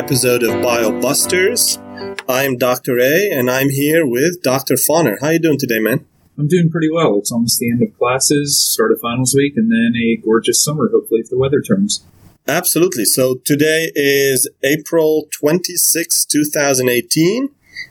[0.00, 1.76] episode of BioBusters.
[2.26, 2.98] I'm Dr.
[2.98, 4.76] A, and I'm here with Dr.
[4.76, 5.20] Fauner.
[5.20, 6.06] How you doing today, man?
[6.38, 7.18] I'm doing pretty well.
[7.18, 10.88] It's almost the end of classes, start of finals week, and then a gorgeous summer,
[10.90, 12.02] hopefully, if the weather turns.
[12.48, 13.04] Absolutely.
[13.04, 17.50] So today is April 26, 2018,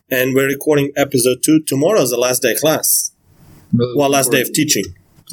[0.10, 1.62] and we're recording episode two.
[1.62, 3.12] Tomorrow's the last day of class.
[3.72, 4.86] Really Well, last day of teaching.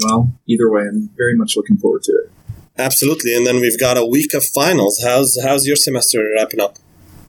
[0.04, 2.30] Well, either way, I'm very much looking forward to it.
[2.78, 3.34] Absolutely.
[3.34, 5.00] And then we've got a week of finals.
[5.02, 6.76] How's how's your semester wrapping up?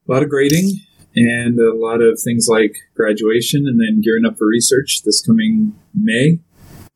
[0.08, 0.82] A lot of grading
[1.16, 5.74] and a lot of things like graduation and then gearing up for research this coming
[5.94, 6.40] May.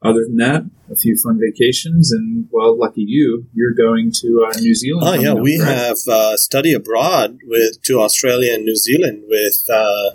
[0.03, 4.57] Other than that, a few fun vacations and, well, lucky you, you're going to uh,
[4.59, 5.07] New Zealand.
[5.07, 5.67] Oh yeah, we right?
[5.67, 10.11] have uh, study abroad with to Australia and New Zealand with uh,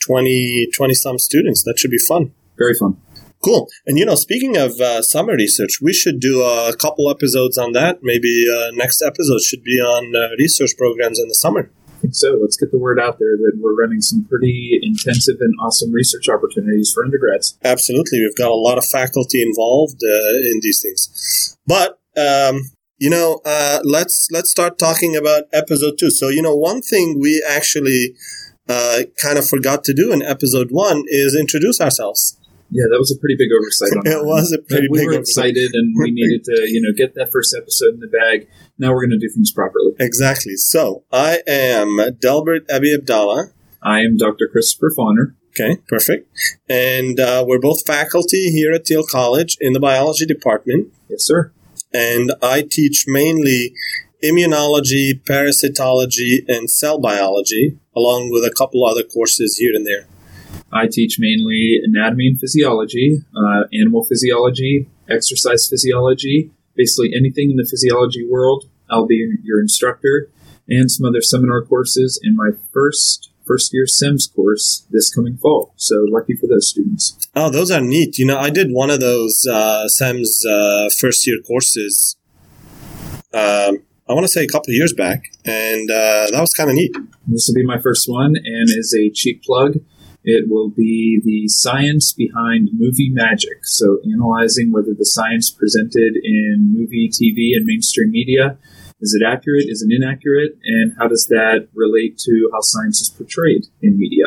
[0.00, 1.64] 20, 20 some students.
[1.64, 2.32] That should be fun.
[2.58, 2.98] Very fun.
[3.42, 3.68] Cool.
[3.86, 7.72] And you know, speaking of uh, summer research, we should do a couple episodes on
[7.72, 8.00] that.
[8.02, 11.70] Maybe uh, next episode should be on uh, research programs in the summer.
[12.12, 12.38] So.
[12.40, 16.28] Let's get the word out there that we're running some pretty intensive and awesome research
[16.28, 17.58] opportunities for undergrads.
[17.62, 21.56] Absolutely, we've got a lot of faculty involved uh, in these things.
[21.66, 26.10] But um, you know, uh, let's let's start talking about episode two.
[26.10, 28.14] So you know, one thing we actually
[28.68, 32.39] uh, kind of forgot to do in episode one is introduce ourselves.
[32.70, 35.14] Yeah, that was a pretty big oversight on It was a pretty we big were
[35.14, 35.50] oversight.
[35.50, 38.48] excited and we needed to, you know, get that first episode in the bag.
[38.78, 39.92] Now we're going to do things properly.
[39.98, 40.56] Exactly.
[40.56, 43.48] So I am Delbert Abi Abdallah.
[43.82, 44.48] I am Dr.
[44.50, 45.34] Christopher Fauner.
[45.50, 46.30] Okay, perfect.
[46.68, 50.92] And uh, we're both faculty here at Thiel College in the biology department.
[51.08, 51.52] Yes, sir.
[51.92, 53.74] And I teach mainly
[54.22, 60.06] immunology, parasitology, and cell biology, along with a couple other courses here and there.
[60.72, 67.66] I teach mainly anatomy and physiology, uh, animal physiology, exercise physiology, basically anything in the
[67.68, 68.64] physiology world.
[68.88, 70.30] I'll be your instructor
[70.68, 75.72] and some other seminar courses in my first first year SIMS course this coming fall.
[75.76, 77.18] So lucky for those students.
[77.34, 78.16] Oh, those are neat.
[78.16, 82.16] You know, I did one of those uh, SEMS uh, first year courses.
[83.34, 86.70] Um, I want to say a couple of years back, and uh, that was kind
[86.70, 86.94] of neat.
[87.26, 89.78] This will be my first one, and is a cheap plug,
[90.24, 93.64] it will be the science behind movie magic.
[93.64, 98.58] So, analyzing whether the science presented in movie, TV, and mainstream media
[99.00, 103.08] is it accurate, is it inaccurate, and how does that relate to how science is
[103.08, 104.26] portrayed in media?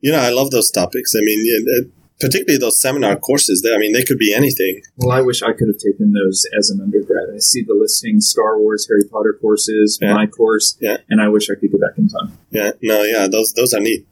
[0.00, 1.14] You know, I love those topics.
[1.16, 1.82] I mean, yeah, uh,
[2.20, 3.62] particularly those seminar courses.
[3.62, 4.82] They, I mean, they could be anything.
[4.98, 7.28] Well, I wish I could have taken those as an undergrad.
[7.34, 10.14] I see the listing Star Wars, Harry Potter courses, Yeah.
[10.14, 10.98] my course, Yeah.
[11.08, 12.38] and I wish I could go back in time.
[12.52, 14.06] Yeah, no, yeah, those those are neat.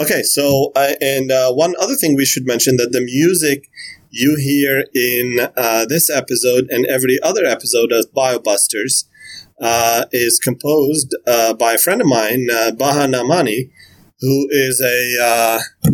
[0.00, 3.68] Okay, so uh, and uh, one other thing we should mention that the music
[4.10, 9.04] you hear in uh, this episode and every other episode of BioBusters
[9.60, 13.70] uh, is composed uh, by a friend of mine, uh, Baha Namani,
[14.20, 15.90] who is a, uh,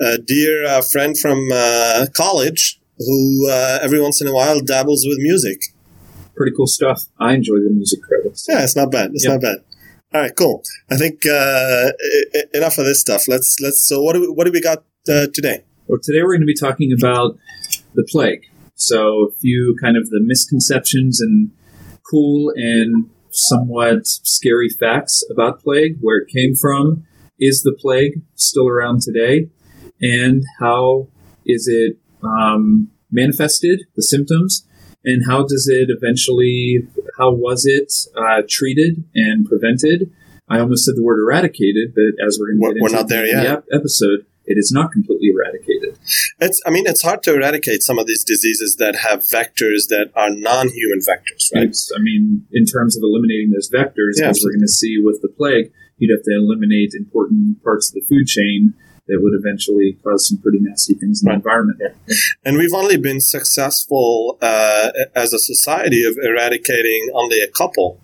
[0.00, 5.04] a dear uh, friend from uh, college who uh, every once in a while dabbles
[5.06, 5.60] with music.
[6.34, 7.04] Pretty cool stuff.
[7.18, 8.46] I enjoy the music credits.
[8.48, 9.10] Yeah, it's not bad.
[9.14, 9.32] It's Yeah.
[9.32, 9.58] not bad.
[10.14, 10.62] All right, cool.
[10.90, 11.90] I think uh,
[12.54, 13.28] enough of this stuff.
[13.28, 13.86] Let's let's.
[13.86, 15.64] So what do we what do we got uh, today?
[15.86, 17.38] Well, today we're going to be talking about
[17.94, 18.46] the plague.
[18.74, 21.50] So, a few kind of the misconceptions and
[22.08, 27.04] cool and somewhat scary facts about plague, where it came from,
[27.38, 29.50] is the plague still around today,
[30.00, 31.08] and how
[31.44, 34.66] is it um, manifested, the symptoms,
[35.08, 36.86] and how does it eventually,
[37.18, 40.10] how was it uh, treated and prevented?
[40.48, 43.00] I almost said the word eradicated, but as we're going to We're- get we're into
[43.02, 43.46] not there the yet.
[43.58, 44.20] ep- episode,
[44.50, 45.98] it is not completely eradicated.
[46.40, 46.58] It's.
[46.64, 50.30] I mean, it's hard to eradicate some of these diseases that have vectors that are
[50.30, 51.68] non-human vectors, right?
[51.68, 54.96] It's, I mean, in terms of eliminating those vectors, Yeah, as we're going to see
[55.04, 58.72] with the plague, you'd have to eliminate important parts of the food chain
[59.08, 61.80] that would eventually cause some pretty nasty things in the environment.
[62.44, 68.00] And we've only been successful uh, as a society of eradicating only a couple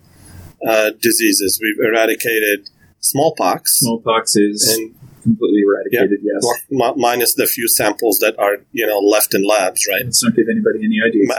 [0.67, 1.59] uh, diseases.
[1.61, 2.69] We've eradicated
[2.99, 4.95] smallpox Smallpox is and
[5.25, 6.41] completely eradicated, yes.
[6.71, 10.05] well, mi- minus the few samples that are you know left in labs, right?
[10.05, 11.29] Let's not give anybody any ideas.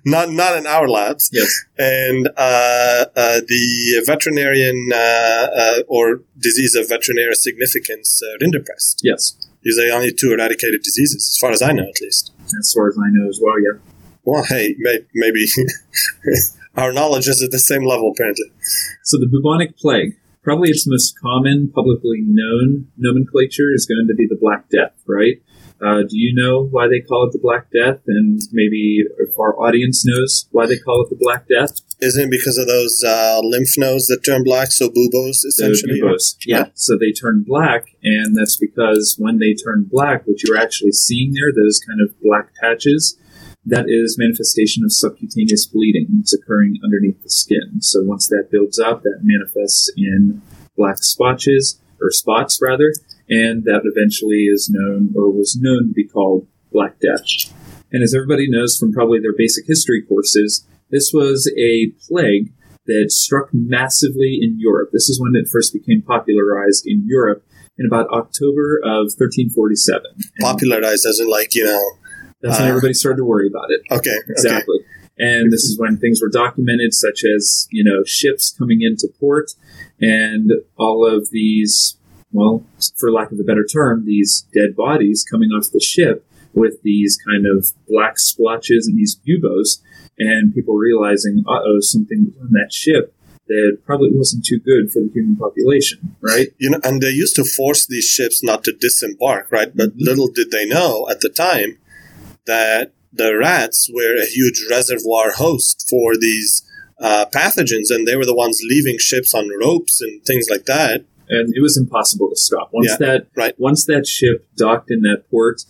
[0.04, 1.30] not not in our labs.
[1.32, 1.48] Yes.
[1.78, 9.00] And uh, uh, the veterinarian uh, uh, or disease of veterinary significance, uh, rinderpest.
[9.02, 9.36] Yes.
[9.62, 12.32] These are the only two eradicated diseases, as far as I know, at least.
[12.58, 13.78] As far as I know as well, yeah.
[14.24, 15.46] Well, hey, may, maybe
[16.76, 18.46] our knowledge is at the same level, apparently.
[19.02, 24.28] So the bubonic plague, probably its most common publicly known nomenclature is going to be
[24.28, 25.42] the Black Death, right?
[25.84, 28.00] Uh, do you know why they call it the Black Death?
[28.06, 31.80] And maybe if our audience knows why they call it the Black Death?
[32.00, 34.70] Isn't it because of those uh, lymph nodes that turn black?
[34.70, 36.00] So buboes, essentially.
[36.00, 36.58] Buboes, yeah.
[36.58, 36.64] yeah.
[36.74, 41.32] So they turn black, and that's because when they turn black, what you're actually seeing
[41.32, 43.18] there, those kind of black patches,
[43.66, 46.06] that is manifestation of subcutaneous bleeding.
[46.20, 47.80] It's occurring underneath the skin.
[47.80, 50.40] So once that builds up, that manifests in
[50.76, 52.92] black spotches, or spots rather,
[53.28, 57.52] and that eventually is known, or was known to be called Black Death.
[57.90, 62.52] And as everybody knows from probably their basic history courses, this was a plague
[62.86, 64.90] that struck massively in Europe.
[64.92, 67.44] This is when it first became popularized in Europe
[67.78, 70.02] in about October of 1347.
[70.40, 71.82] popularized as in like, you know.
[72.42, 73.80] That's uh, when everybody started to worry about it.
[73.90, 74.16] Okay.
[74.28, 74.78] Exactly.
[74.78, 74.88] Okay.
[75.18, 79.52] And this is when things were documented, such as, you know, ships coming into port
[80.00, 81.96] and all of these,
[82.32, 82.64] well,
[82.98, 87.16] for lack of a better term, these dead bodies coming off the ship with these
[87.16, 89.82] kind of black splotches and these buboes,
[90.18, 93.14] and people realizing, uh oh, something on that ship
[93.48, 96.48] that probably wasn't too good for the human population, right?
[96.58, 99.74] You know, and they used to force these ships not to disembark, right?
[99.74, 101.78] But little did they know at the time
[102.46, 106.62] that the rats were a huge reservoir host for these
[107.00, 111.04] uh, pathogens, and they were the ones leaving ships on ropes and things like that.
[111.28, 112.70] And it was impossible to stop.
[112.72, 113.54] Once yeah, that right.
[113.58, 115.62] once that ship docked in that port,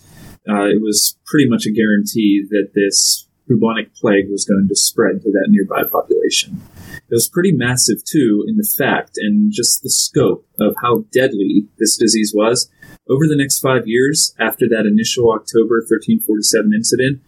[0.48, 5.22] uh, it was pretty much a guarantee that this bubonic plague was going to spread
[5.22, 6.60] to that nearby population.
[7.08, 11.68] It was pretty massive, too, in the fact and just the scope of how deadly
[11.78, 12.68] this disease was.
[13.08, 17.22] Over the next five years, after that initial October 1347 incident,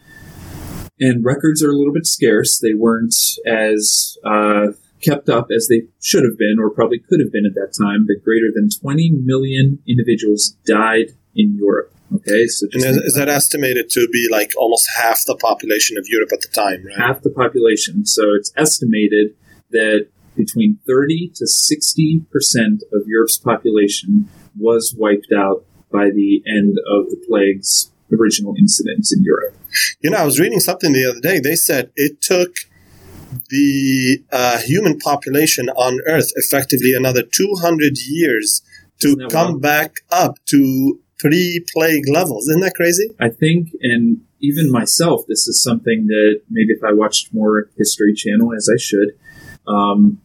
[1.01, 3.15] and records are a little bit scarce, they weren't
[3.47, 7.55] as uh, kept up as they should have been or probably could have been at
[7.55, 11.93] that time, but greater than 20 million individuals died in Europe.
[12.15, 16.31] Okay, so is, is that estimated to be like almost half the population of Europe
[16.33, 16.97] at the time, right?
[16.97, 18.07] Half the population.
[18.07, 19.37] So it's estimated
[19.71, 26.79] that between 30 to 60 percent of Europe's population was wiped out by the end
[26.91, 29.55] of the plague's original incidents in Europe.
[30.01, 31.41] You know, I was reading something the other day.
[31.41, 32.57] They said it took
[33.51, 38.63] the uh, human population on Earth effectively another 200 years
[39.01, 42.49] to come back up to pre-plague levels.
[42.49, 43.11] Isn't that crazy?
[43.21, 48.15] I think, and even myself, this is something that maybe if I watched more History
[48.15, 49.11] Channel, as I should,
[49.67, 50.21] um,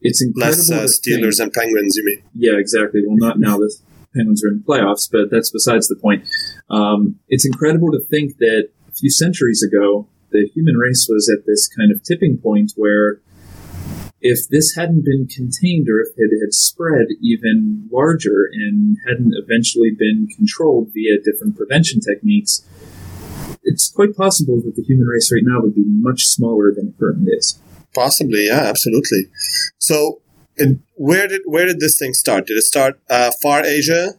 [0.00, 0.56] it's incredible.
[0.58, 2.22] Less uh, Steelers think, and Penguins, you mean?
[2.34, 3.02] Yeah, exactly.
[3.06, 3.58] Well, not now.
[3.58, 3.74] The
[4.14, 6.26] Penguins are in the playoffs, but that's besides the point.
[6.70, 11.46] Um, it's incredible to think that a few centuries ago, the human race was at
[11.46, 13.20] this kind of tipping point where
[14.20, 19.90] if this hadn't been contained or if it had spread even larger and hadn't eventually
[19.96, 22.66] been controlled via different prevention techniques,
[23.62, 26.98] it's quite possible that the human race right now would be much smaller than it
[26.98, 27.60] currently is.
[27.94, 29.26] Possibly, yeah, absolutely.
[29.78, 30.20] So,
[30.94, 32.46] where did where did this thing start?
[32.46, 34.14] Did it start uh, far Asia?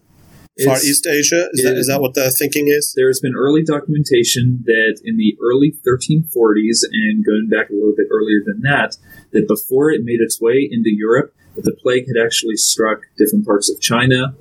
[0.63, 1.49] Far East Asia?
[1.51, 2.93] Is, it, that, is that what the thinking is?
[2.95, 8.07] There's been early documentation that in the early 1340s and going back a little bit
[8.09, 8.95] earlier than that,
[9.33, 13.45] that before it made its way into Europe, that the plague had actually struck different
[13.45, 14.35] parts of China,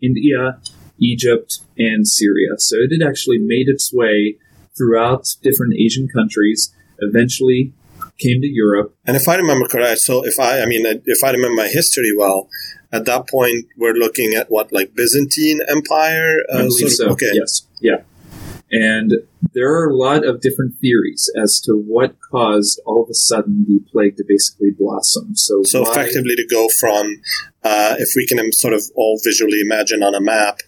[0.00, 0.58] India,
[0.98, 2.56] Egypt, and Syria.
[2.56, 4.36] So it had actually made its way
[4.76, 7.74] throughout different Asian countries, eventually
[8.20, 8.96] came to Europe.
[9.06, 12.12] And if I remember correct, so if I, I mean, if I remember my history
[12.16, 12.48] well,
[12.92, 16.32] at that point we're looking at what like Byzantine Empire.
[16.52, 17.08] Uh, I believe sort of, so.
[17.12, 17.30] Okay.
[17.34, 17.66] Yes.
[17.80, 18.02] Yeah.
[18.72, 19.14] And
[19.52, 23.64] there are a lot of different theories as to what caused all of a sudden
[23.66, 25.34] the plague to basically blossom.
[25.34, 27.20] So, so why, effectively to go from,
[27.64, 30.58] uh, if we can sort of all visually imagine on a map,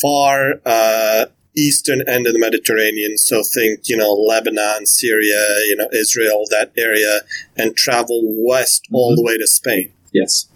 [0.00, 3.18] far uh, eastern end of the Mediterranean.
[3.18, 7.20] So think, you know, Lebanon, Syria, you know, Israel, that area,
[7.56, 8.94] and travel west mm-hmm.
[8.94, 9.92] all the way to Spain.
[10.12, 10.48] Yes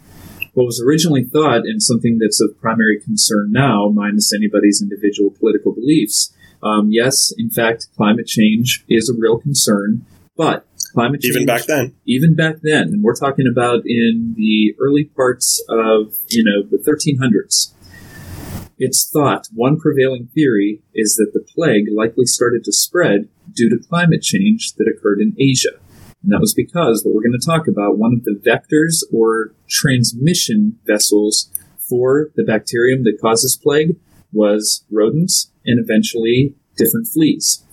[0.57, 5.75] what was originally thought, and something that's of primary concern now, minus anybody's individual political
[5.75, 6.33] beliefs.
[6.63, 11.35] Um, yes, in fact, climate change is a real concern, but climate change.
[11.35, 11.95] Even back then.
[12.07, 12.85] Even back then.
[12.85, 17.75] And we're talking about in the early parts of, you know, the 1300s.
[18.79, 23.79] It's thought, one prevailing theory is that the plague likely started to spread due to
[23.89, 25.71] climate change that occurred in Asia.
[26.23, 29.55] And that was because what we're going to talk about, one of the vectors or
[29.69, 33.97] transmission vessels for the bacterium that causes plague
[34.33, 37.65] was rodents and eventually different fleas.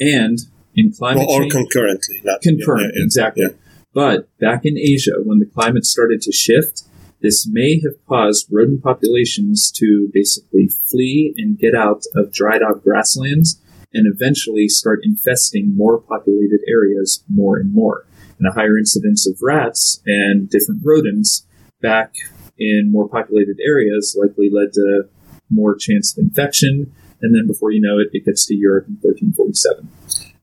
[0.00, 0.38] And
[0.74, 3.42] in climate well, or change, concurrently, not concurrent, yeah, yeah, exactly.
[3.42, 3.48] Yeah.
[3.92, 6.82] But back in Asia, when the climate started to shift,
[7.20, 12.82] this may have caused rodent populations to basically flee and get out of dried out
[12.82, 13.60] grasslands
[13.92, 18.04] and eventually start infesting more populated areas more and more.
[18.38, 21.44] and a higher incidence of rats and different rodents
[21.82, 22.14] back
[22.56, 25.08] in more populated areas likely led to
[25.50, 26.92] more chance of infection.
[27.20, 29.88] And then before you know it, it gets to Europe in 1347.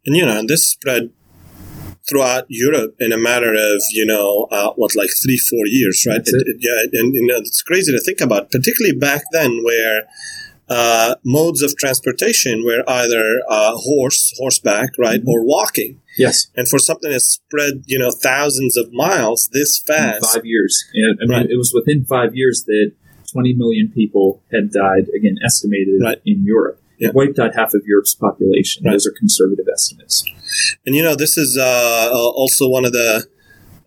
[0.06, 1.12] And you know, and this spread
[2.08, 6.18] throughout Europe in a matter of you know uh, what like three four years, right?
[6.18, 9.64] That's It- it- yeah, and you know it's crazy to think about, particularly back then
[9.64, 10.04] where.
[10.68, 15.28] Uh, modes of transportation were either uh, horse, horseback, right, Mhm.
[15.28, 16.02] or walking.
[16.18, 20.44] Yes, And for something that spread, you know, thousands of miles this in fast, five
[20.44, 20.84] years.
[20.96, 21.52] And, I mean, Right.
[21.52, 22.94] it was within five years that
[23.32, 26.18] 20 million people had died, again, estimated Right.
[26.26, 26.80] in Europe.
[26.98, 27.10] Yeah.
[27.14, 28.84] Wiped out half of Europe's population.
[28.84, 28.94] Right.
[28.94, 30.24] Those are conservative estimates.
[30.86, 33.28] And you know, this is uh, uh, also one of the.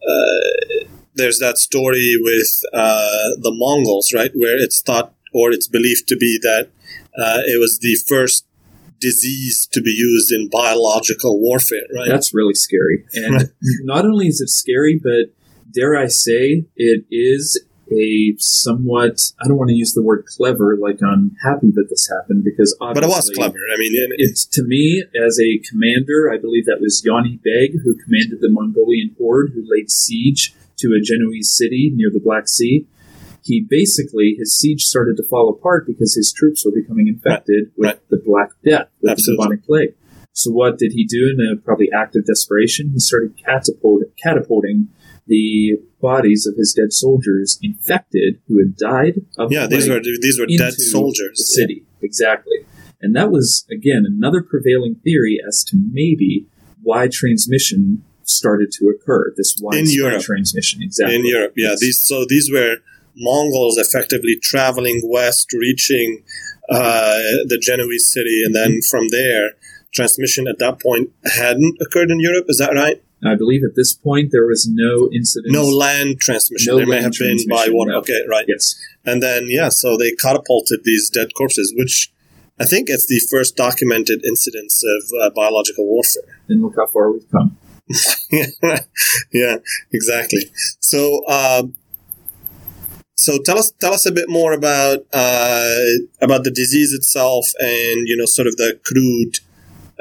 [0.00, 6.06] Uh, there's that story with uh, the Mongols, right, where it's thought or it's believed
[6.08, 6.70] to be that
[7.18, 8.46] uh, it was the first
[9.00, 12.08] disease to be used in biological warfare, right?
[12.08, 13.04] That's really scary.
[13.14, 15.34] And not only is it scary, but
[15.72, 17.60] dare I say, it is
[17.92, 22.08] a somewhat, I don't want to use the word clever, like I'm happy that this
[22.08, 23.58] happened because obviously but it was clever.
[23.74, 26.30] I mean, it, It's to me as a commander.
[26.32, 30.88] I believe that was Jani Beg who commanded the Mongolian horde who laid siege to
[30.96, 32.86] a Genoese city near the Black Sea.
[33.42, 37.86] He basically his siege started to fall apart because his troops were becoming infected with
[37.94, 38.08] right.
[38.10, 39.36] the Black Death, with Absolutely.
[39.36, 39.94] the bubonic plague.
[40.32, 42.90] So what did he do in a probably act of desperation?
[42.92, 44.88] He started catapult, catapulting
[45.28, 50.00] the bodies of his dead soldiers infected who had died of yeah, the these were
[50.00, 51.38] these were dead soldiers.
[51.38, 52.64] The city, exactly.
[53.00, 56.46] And that was, again, another prevailing theory as to maybe
[56.82, 59.32] why transmission started to occur.
[59.36, 60.22] This widespread Europe.
[60.22, 61.16] transmission, exactly.
[61.16, 61.52] in Europe.
[61.56, 61.80] Yeah, Yes.
[61.80, 62.76] these so these were
[63.16, 66.22] Mongols effectively traveling west, reaching
[66.70, 69.52] uh, the Genoese city, and then from there,
[69.92, 72.46] transmission at that point hadn't occurred in Europe.
[72.48, 73.02] Is that right?
[73.24, 75.52] I believe at this point there was no incident.
[75.52, 76.72] No land transmission.
[76.72, 77.92] No there may have been by water.
[77.92, 77.98] no.
[77.98, 78.44] Okay, right.
[78.46, 78.80] Yes.
[79.04, 82.12] And then yeah, so they catapulted these dead corpses, which
[82.60, 86.40] I think it's the first documented incidence of uh, biological warfare.
[86.48, 87.56] And look how far we've come.
[89.32, 89.56] yeah,
[89.92, 90.50] exactly.
[90.80, 91.74] So, um,
[93.14, 95.84] so tell us tell us a bit more about uh,
[96.20, 99.38] about the disease itself, and you know, sort of the crude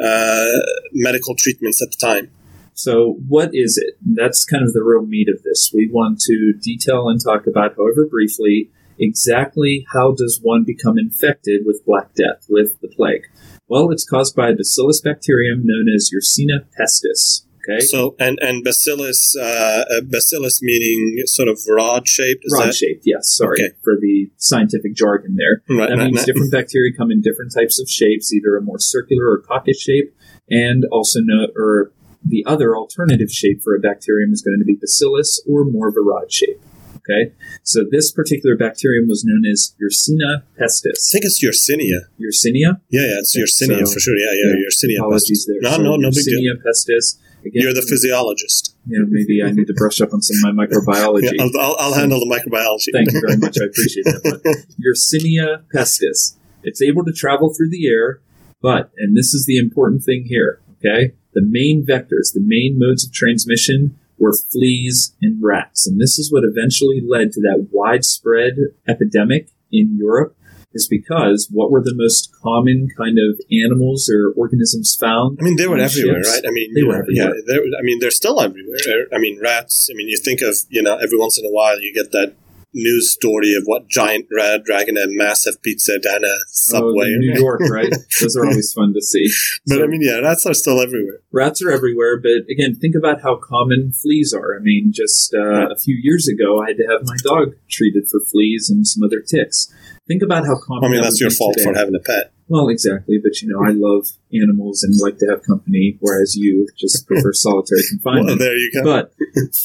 [0.04, 0.60] uh,
[0.94, 2.30] medical treatments at the time.
[2.78, 3.96] So, what is it?
[4.06, 5.72] That's kind of the real meat of this.
[5.74, 8.70] We want to detail and talk about, however briefly,
[9.00, 13.24] exactly how does one become infected with Black Death, with the plague?
[13.68, 17.46] Well, it's caused by a bacillus bacterium known as Yersinia pestis.
[17.68, 22.44] Okay, So, and and bacillus, uh, uh, bacillus meaning sort of rod shaped.
[22.46, 23.04] Is rod that shaped.
[23.06, 23.74] Yes, sorry Okay.
[23.84, 25.64] for the scientific jargon there.
[25.78, 25.90] right?
[25.90, 26.26] That right, means right.
[26.28, 30.14] different bacteria come in different types of shapes, either a more circular or coccus shape,
[30.50, 31.92] and also no, or
[32.26, 35.96] the other alternative shape for a bacterium is going to be bacillus or more of
[35.98, 36.60] a rod shape.
[36.98, 37.32] Okay,
[37.64, 40.60] so this particular bacterium was known as Yersinia pestis.
[40.60, 41.12] I pestis.
[41.12, 42.00] think it's Yersinia.
[42.20, 42.82] Yersinia.
[42.90, 44.18] Yeah, yeah, it's Yeah, Yersinia so- for sure.
[44.18, 44.98] Yeah, yeah, yeah, Yersinia.
[45.00, 45.56] Apologies there.
[45.62, 46.42] No, So no, no big deal.
[46.42, 47.18] Yersinia pestis.
[47.46, 48.76] Again, You're the physiologist.
[48.88, 51.32] Yeah, maybe I need to brush up on some of my microbiology.
[51.34, 52.92] Yeah, I'll, I'll, I'll handle the microbiology.
[52.92, 53.58] Thank you very much.
[53.62, 54.42] I appreciate that.
[54.44, 56.36] But Yersinia pestis.
[56.64, 58.20] It's able to travel through the air,
[58.62, 61.14] but, and this is the important thing here, okay?
[61.38, 65.86] The main vectors, the main modes of transmission were fleas and rats.
[65.86, 68.54] And this is what eventually led to that widespread
[68.88, 70.36] epidemic in Europe
[70.74, 75.38] is because what were the most common kind of animals or organisms found?
[75.40, 76.34] I mean, they were everywhere, ships?
[76.34, 76.44] right?
[76.48, 77.36] I mean, They were everywhere.
[77.48, 78.80] Yeah, I mean, they're still everywhere.
[79.14, 79.90] I mean, rats.
[79.92, 82.34] I mean, you think of you know, every once in a while, you get that
[82.78, 87.12] news story of what giant rat dragging a massive pizza down a Oh, subway.
[87.12, 87.92] the New York, right?
[88.22, 89.28] Those are always fun to see.
[89.66, 91.20] but So- I mean, yeah, rats are still everywhere.
[91.32, 94.56] rats are everywhere, but again, think about how common fleas are.
[94.56, 98.08] I mean, just uh, a few years ago, I had to have my dog treated
[98.10, 99.74] for fleas and some other ticks.
[100.08, 100.86] Think about how common.
[100.86, 101.72] I mean, that that's your fault today.
[101.72, 102.32] for having a pet.
[102.50, 106.68] Well, exactly, but you know, I love animals and like to have company, whereas you
[106.78, 108.40] just prefer solitary Well, confinement.
[108.40, 108.84] there you go.
[108.84, 109.14] But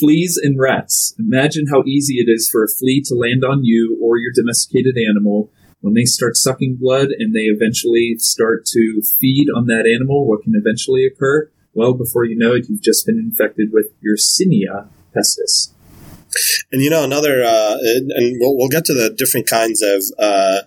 [0.01, 1.15] fleas and rats.
[1.19, 4.97] Imagine how easy it is for a flea to land on you or your domesticated
[4.99, 5.51] animal.
[5.81, 10.43] When they start sucking blood and they eventually start to feed on that animal, what
[10.43, 11.51] can eventually occur?
[11.75, 15.71] Well, before you know it, you've just been infected with Yersinia pestis.
[16.71, 20.03] And you know, another, uh, and and we'll, we'll get to the different kinds of
[20.19, 20.61] uh,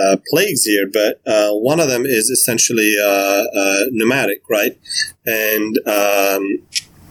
[0.00, 4.78] uh, plagues here, but uh, one of them is essentially uh, uh, pneumatic, right?
[5.26, 6.62] And um,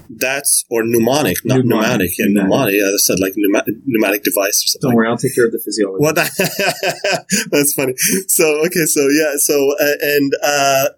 [0.10, 2.12] that's or pneumonic, not Pneumonic, pneumatic.
[2.18, 2.76] Yeah, pneumatic.
[2.76, 2.82] pneumatic.
[2.84, 4.90] I said like pneumatic, pneumatic device or something.
[4.90, 6.02] Don't worry, I'll take care of the physiology.
[6.02, 6.16] What?
[7.52, 7.94] That's funny.
[8.28, 10.90] So okay, so yeah, so uh, and uh,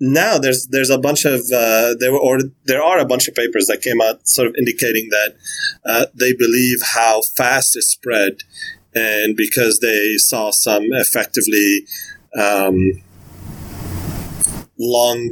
[0.00, 3.34] now there's there's a bunch of uh, there were or there are a bunch of
[3.34, 5.36] papers that came out sort of indicating that
[5.84, 8.38] uh, they believe how fast it spread,
[8.96, 11.86] and because they saw some effectively
[12.38, 13.02] um,
[14.78, 15.30] lung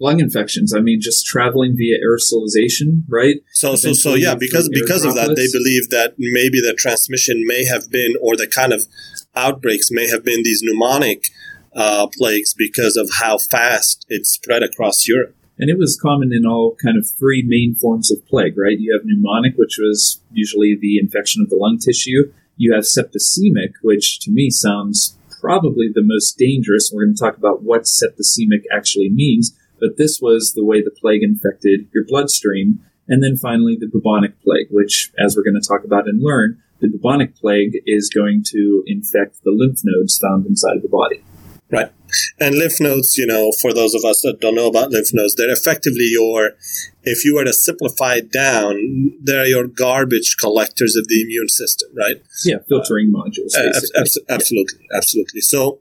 [0.00, 0.72] lung infections.
[0.74, 3.36] I mean, just traveling via aerosolization, right?
[3.52, 7.64] So, so, so, yeah, because because of that, they believe that maybe the transmission may
[7.64, 8.86] have been, or the kind of
[9.34, 11.24] outbreaks may have been these pneumonic
[11.74, 15.34] uh, plagues because of how fast it spread across Europe.
[15.58, 18.78] And it was common in all kind of three main forms of plague, right?
[18.78, 22.32] You have pneumonic, which was usually the infection of the lung tissue.
[22.56, 26.90] You have septicemic, which to me sounds probably the most dangerous.
[26.92, 30.90] We're going to talk about what septicemic actually means, but this was the way the
[30.90, 32.80] plague infected your bloodstream.
[33.08, 36.62] And then finally, the bubonic plague, which, as we're going to talk about and learn,
[36.80, 41.22] the bubonic plague is going to infect the lymph nodes found inside of the body.
[41.70, 41.92] Right.
[42.40, 45.34] And lymph nodes, you know, for those of us that don't know about lymph nodes,
[45.34, 46.52] they're effectively your,
[47.02, 51.90] if you were to simplify it down, they're your garbage collectors of the immune system,
[51.94, 52.22] right?
[52.44, 53.54] Yeah, filtering uh, modules.
[53.54, 53.78] Uh,
[54.28, 54.96] absolutely, yeah.
[54.96, 55.42] absolutely.
[55.42, 55.80] So,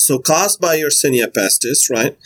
[0.00, 2.16] so caused by Yersinia pestis, right,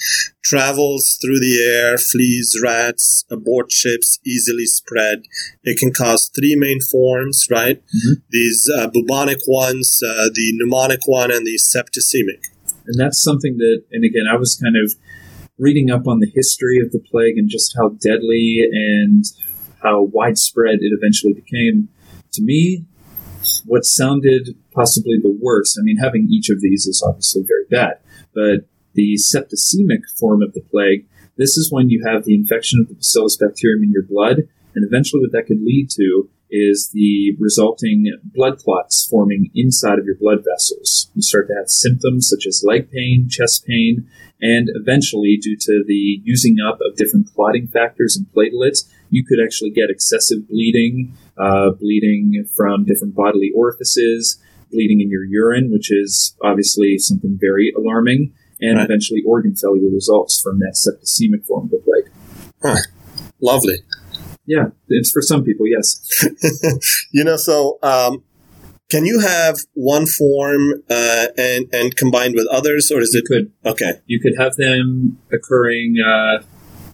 [0.43, 5.23] travels through the air, fleas, rats, aboard ships, easily spread.
[5.63, 7.81] It can cause three main forms, right?
[7.81, 8.13] Mm-hmm.
[8.31, 12.43] These uh, bubonic ones, uh, the pneumonic one, and the septicemic.
[12.87, 14.95] And that's something that, and again, I was kind of
[15.59, 19.25] reading up on the history of the plague and just how deadly and
[19.83, 21.89] how widespread it eventually became.
[22.33, 22.87] To me,
[23.65, 27.99] what sounded possibly the worst, I mean, having each of these is obviously very bad,
[28.35, 31.07] but the septicemic form of the plague,
[31.37, 34.85] this is when you have the infection of the bacillus bacterium in your blood, and
[34.85, 40.15] eventually what that could lead to is the resulting blood clots forming inside of your
[40.15, 41.11] blood vessels.
[41.15, 44.09] You start to have symptoms such as leg pain, chest pain,
[44.41, 49.39] and eventually, due to the using up of different clotting factors and platelets, you could
[49.43, 55.93] actually get excessive bleeding, uh, bleeding from different bodily orifices, bleeding in your urine, which
[55.93, 58.85] is obviously something very alarming, and right.
[58.85, 62.11] eventually organ failure results from that septicemic form of the plague.
[62.61, 62.81] Huh.
[63.41, 63.79] Lovely.
[64.47, 66.01] Yeah, it's for some people, yes.
[67.13, 68.25] you know, so um,
[68.91, 73.27] can you have one form uh, and and combined with others, or is you it
[73.27, 74.01] could okay?
[74.07, 76.43] You could have them occurring uh,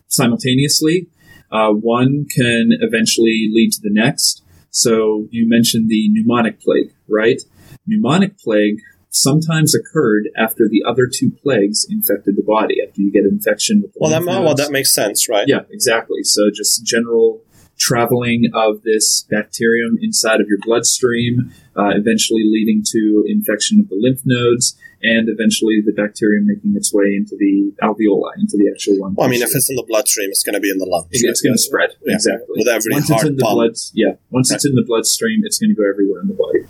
[0.07, 1.09] simultaneously.
[1.51, 4.43] Uh, one can eventually lead to the next.
[4.71, 7.41] So you mentioned the pneumonic plague, right?
[7.89, 12.77] Pneumonic plague sometimes occurred after the other two plagues infected the body.
[12.87, 15.47] After you get infection with the well, that, well, that makes sense, right?
[15.49, 16.23] Yeah, exactly.
[16.23, 17.43] So just general
[17.79, 23.97] traveling of this bacterium inside of your bloodstream, uh, eventually leading to infection of the
[23.99, 28.99] lymph nodes, and eventually the bacterium making its way into the alveoli, into the actual
[28.99, 29.15] lung.
[29.17, 31.09] Well, I mean, if it's in the bloodstream, it's going to be in the lungs.
[31.11, 32.15] It's going to spread yeah.
[32.15, 33.55] exactly with every once heart it's in the pump.
[33.55, 33.75] blood.
[33.95, 36.61] Yeah, once it's in the bloodstream, it's going to go everywhere in the body.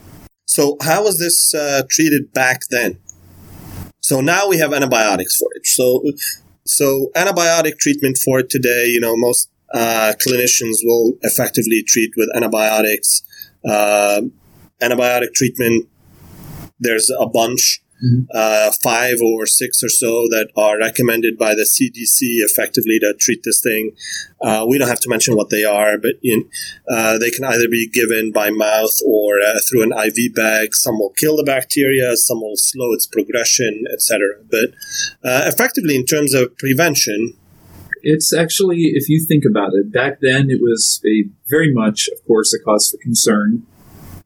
[0.46, 2.98] So, how was this uh, treated back then?
[4.00, 5.66] So now we have antibiotics for it.
[5.66, 6.02] So,
[6.66, 12.28] so antibiotic treatment for it today, you know, most uh, clinicians will effectively treat with
[12.34, 13.22] antibiotics.
[13.64, 14.22] Uh,
[14.82, 15.88] antibiotic treatment,
[16.80, 18.22] there's a bunch mm-hmm.
[18.34, 23.42] uh, five or six or so that are recommended by the CDC effectively to treat
[23.44, 23.92] this thing.
[24.42, 26.48] Uh, we don't have to mention what they are, but in,
[26.90, 30.74] uh, they can either be given by mouth or uh, through an IV bag.
[30.74, 34.20] Some will kill the bacteria, some will slow its progression, etc.
[34.50, 34.70] But
[35.22, 37.34] uh, effectively, in terms of prevention,
[38.02, 42.24] it's actually, if you think about it, back then it was a very much, of
[42.26, 43.66] course, a cause for concern.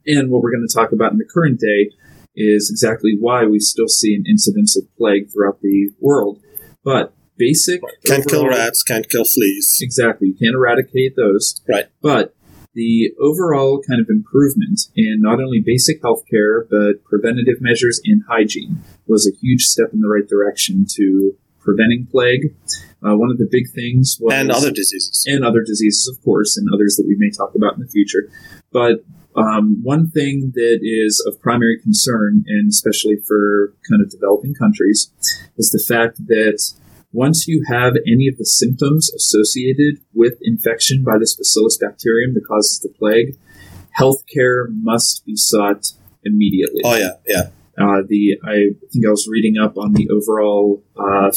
[0.06, 1.90] And what we're going to talk about in the current day
[2.36, 6.40] is exactly why we still see an incidence of plague throughout the world.
[6.82, 9.78] But basic can't overall, kill rats, can't kill fleas.
[9.80, 11.60] Exactly, you can't eradicate those.
[11.68, 11.86] Right.
[12.02, 12.34] But
[12.74, 18.82] the overall kind of improvement in not only basic healthcare but preventative measures and hygiene
[19.06, 22.54] was a huge step in the right direction to preventing plague.
[23.02, 26.56] Uh, one of the big things was and other diseases and other diseases, of course,
[26.56, 28.30] and others that we may talk about in the future.
[28.72, 29.04] But
[29.36, 35.10] um, one thing that is of primary concern, and especially for kind of developing countries,
[35.56, 36.60] is the fact that
[37.12, 42.46] once you have any of the symptoms associated with infection by this bacillus bacterium that
[42.46, 43.36] causes the plague,
[43.98, 45.92] healthcare must be sought
[46.24, 46.82] immediately.
[46.84, 47.42] Oh yeah, yeah.
[47.76, 51.30] Uh, the I think I was reading up on the overall uh,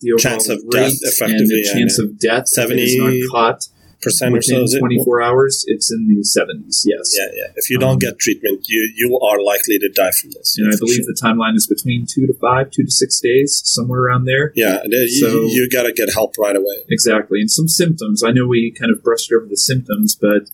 [0.00, 2.04] the overall chance of death, and the yeah, chance yeah.
[2.04, 3.68] of death 70, if it is not caught
[4.04, 4.62] percent or so.
[4.62, 4.78] It?
[4.78, 6.82] 24 hours, it's in the 70s.
[6.86, 7.14] Yes.
[7.18, 7.52] Yeah, yeah.
[7.56, 10.56] If you don't Um, get treatment, you you are likely to die from this.
[10.58, 11.06] And I believe sure.
[11.06, 14.52] the timeline is between two to five, two to six days, somewhere around there.
[14.54, 16.84] Yeah, uh, you, So- you got to get help right away.
[16.90, 17.40] Exactly.
[17.40, 18.22] And some symptoms.
[18.22, 20.50] I know we kind of brushed over the symptoms, but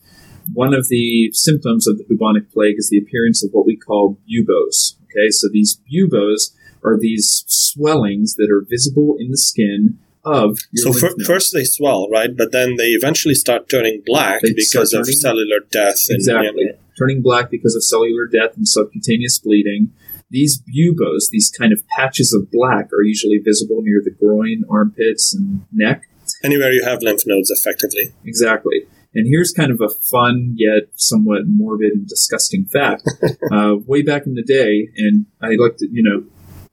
[0.54, 4.18] one of the symptoms of the bubonic plague is the appearance of what we call
[4.26, 4.96] buboes.
[5.04, 10.92] Okay, so these buboes are these swellings that are visible in the skin of your
[10.92, 11.26] So nodes.
[11.26, 12.36] first they swell, right?
[12.36, 15.96] But then they eventually start turning black They because start of cellular death.
[16.08, 16.52] And, Exactly.
[16.56, 19.90] you know, Turning black because of cellular death and subcutaneous bleeding.
[20.30, 25.34] These buboes, these kind of patches of black, are usually visible near the groin, armpits,
[25.34, 26.02] and neck.
[26.44, 28.12] anywhere you have lymph nodes, effectively.
[28.24, 28.86] Exactly.
[29.14, 33.02] And here's kind of a fun yet somewhat morbid and disgusting fact.
[33.52, 36.24] uh, way back in the day, and I like to, you know,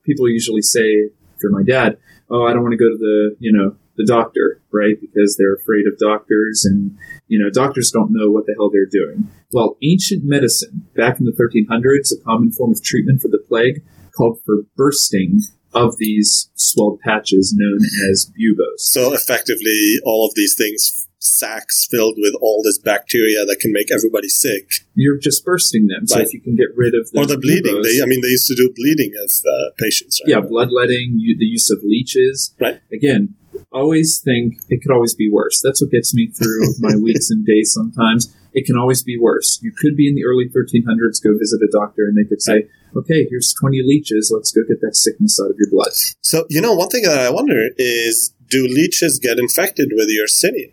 [0.04, 1.10] people usually say,
[1.42, 1.98] you're my dad,
[2.30, 4.94] oh, I don't want to go to the, you know, the doctor, right?
[5.00, 8.86] Because they're afraid of doctors and, you know, doctors don't know what the hell they're
[8.86, 9.28] doing.
[9.52, 13.82] Well, ancient medicine, back in the 1300s, a common form of treatment for the plague
[14.16, 15.40] called for bursting
[15.74, 17.78] of these swelled patches known
[18.10, 18.90] as buboes.
[18.90, 23.90] So effectively, all of these things, sacks filled with all this bacteria that can make
[23.90, 26.06] everybody sick, You're just bursting them.
[26.06, 26.26] So Right.
[26.26, 27.82] if you can get rid of the or the bleeding.
[27.82, 30.30] They, I mean, they used to do bleeding of uh, patients, right?
[30.30, 32.54] yeah, bloodletting, you, the use of leeches.
[32.60, 32.80] Right.
[32.92, 33.34] Again,
[33.72, 35.60] always think it could always be worse.
[35.62, 38.34] That's what gets me through my weeks and days sometimes.
[38.54, 39.60] It can always be worse.
[39.62, 42.64] You could be in the early 1300s, go visit a doctor, and they could say,
[42.96, 44.32] okay, here's 20 leeches.
[44.34, 45.92] Let's go get that sickness out of your blood.
[46.22, 50.26] So you know, one thing that I wonder is, do leeches get infected with your
[50.26, 50.72] Yersinia?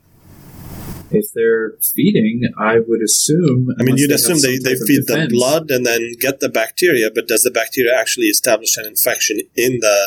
[1.15, 3.69] If they're feeding, I would assume.
[3.79, 7.27] I mean, you'd assume they, they feed the blood and then get the bacteria, but
[7.27, 9.97] does the bacteria actually establish an infection in the,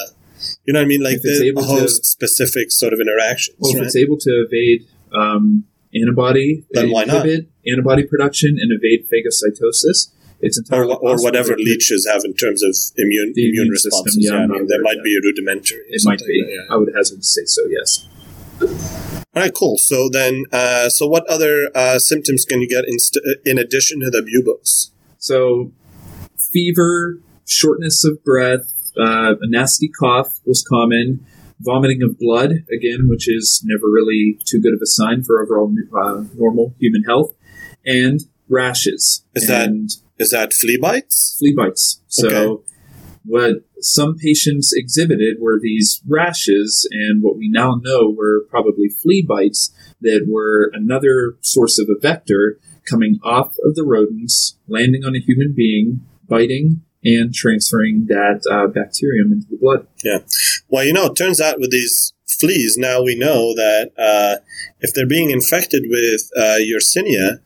[0.64, 1.02] you know what I mean?
[1.02, 3.86] Like the able to- host specific sort of interactions, Well, if right?
[3.86, 7.26] it's able to evade um, antibody, Then why not?
[7.66, 12.62] antibody production and evade phagocytosis, it's Or, entirely or possible whatever leeches have in terms
[12.62, 14.18] of immune immune immune system, responses.
[14.24, 15.82] yeah, yeah, I mean, there might be rudimentary.
[15.88, 16.44] It might be.
[16.48, 16.72] yeah.
[16.72, 17.62] I would hazard to say so.
[17.68, 18.04] Yes.
[19.34, 19.76] All right, cool.
[19.78, 24.00] So then, uh, so what other uh, symptoms can you get in, st- in addition
[24.00, 24.90] to the buboes?
[25.18, 25.72] So,
[26.52, 31.24] fever, shortness of breath, uh, a nasty cough was common.
[31.60, 35.74] Vomiting of blood, again, which is never really too good of a sign for overall
[35.92, 37.34] uh, normal human health,
[37.84, 39.24] and rashes.
[39.34, 41.36] Is that- and Is that flea bites?
[41.38, 42.00] flea bites.
[42.08, 42.62] So, Okay.
[43.24, 49.24] What some patients exhibited were these rashes, and what we now know were probably flea
[49.26, 55.14] bites that were another source of a vector coming off of the rodents, landing on
[55.14, 59.86] a human being, biting, and transferring that uh, bacterium into the blood.
[60.02, 60.18] Yeah.
[60.68, 64.42] Well, you know, it turns out with these fleas, now we know that uh,
[64.80, 67.40] if they're being infected with uh, Yersinia,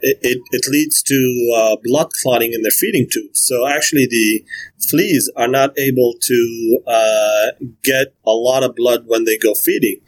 [0.00, 3.40] it, it, it leads to uh, blood clotting in their feeding tubes.
[3.40, 4.44] So actually, the
[4.90, 7.46] fleas are not able to uh,
[7.82, 10.00] get a lot of blood when they go feeding.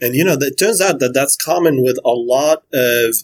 [0.00, 3.14] And, you know, it turns out that that's common with a lot of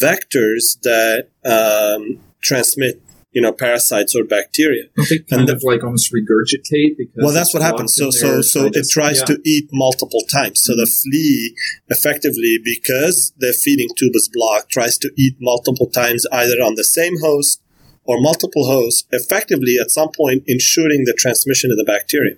[0.00, 3.00] vectors that um, transmit,
[3.32, 4.84] you know, parasites or bacteria.
[4.94, 7.94] Don't they kind And of like almost regurgitate because Well, that's what happens.
[7.94, 9.24] So, so, so it tries yeah.
[9.26, 10.62] to eat multiple times.
[10.62, 11.54] So the flea,
[11.88, 16.84] effectively, because the feeding tube is blocked, tries to eat multiple times, either on the
[16.84, 17.62] same host
[18.04, 22.36] or multiple hosts, effectively at some point ensuring the transmission of the bacteria.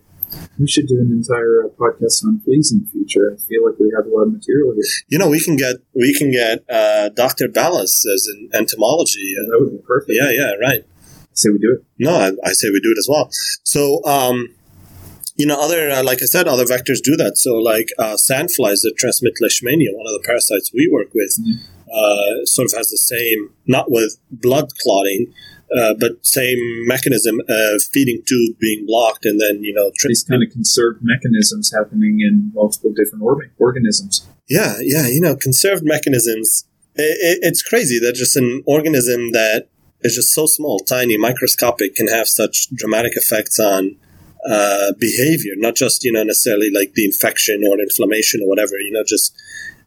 [0.58, 3.32] We should do an entire uh, podcast on fleas in the future.
[3.34, 4.84] I feel like we have a lot of material here.
[5.08, 7.48] You know, we can get we can get uh, Dr.
[7.48, 9.34] Ballas as an entomology.
[9.38, 10.16] Uh, That would be perfect.
[10.20, 10.84] yeah, yeah, right.
[11.32, 11.84] Say we do it.
[11.98, 13.28] No, I, I say we do it as well.
[13.64, 14.54] So, um,
[15.36, 17.36] you know, other uh, like I said, other vectors do that.
[17.38, 21.56] So, like uh, sandflies that transmit leishmania, one of the parasites we work with, Mhm.
[21.92, 25.32] uh, sort of has the same, not with blood clotting,
[25.76, 30.24] uh, but same mechanism of feeding tube being blocked, and then you know, tr- These
[30.24, 34.26] kind of conserved mechanisms happening in multiple different organ- organisms.
[34.48, 36.66] yeah, yeah, you know, conserved mechanisms.
[36.94, 39.68] It, it, it's crazy that just an organism that
[40.02, 43.96] is just so small, tiny, microscopic, can have such dramatic effects on
[44.48, 48.78] uh, behavior, not just you know necessarily like the infection or inflammation or whatever.
[48.78, 49.34] You know, just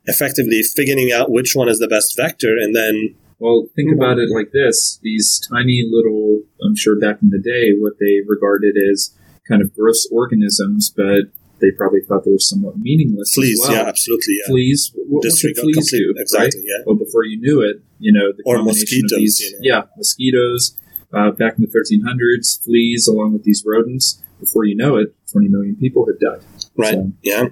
[0.05, 4.29] effectively figuring out which one is the best vector, and then Well, think about it
[4.33, 9.13] like this: these tiny little, I'm sure back in the day, what they regarded as
[9.47, 13.29] kind of gross organisms, but they probably thought they were somewhat meaningless.
[13.29, 13.59] as fleas.
[13.61, 13.71] well.
[13.71, 14.37] Yeah, absolutely.
[14.39, 14.47] Yeah.
[14.47, 14.91] Fleas.
[14.95, 16.13] What, what fleas do?
[16.17, 16.61] exactly.
[16.61, 16.65] right?
[16.67, 16.83] Yeah.
[16.85, 19.57] Well, before you knew it, you know, the Or mosquitoes, Of these, you know.
[19.61, 20.77] Yeah, mosquitoes.
[21.13, 24.21] Uh, back in the 1300s, fleas along with these rodents.
[24.39, 26.45] Before you know it, 20 million people had died.
[26.75, 26.93] Right.
[26.93, 27.45] So, Yeah.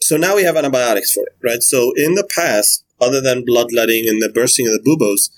[0.00, 1.62] So now we have antibiotics for it, right?
[1.62, 5.30] So in the past, other than bloodletting and the bursting of the buboes,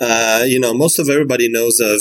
[0.00, 2.00] uh, you know, most of everybody knows of